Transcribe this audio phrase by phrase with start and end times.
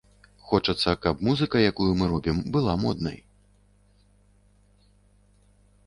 [0.51, 3.21] Хочацца, каб музыка, якую мы робім, была моднай.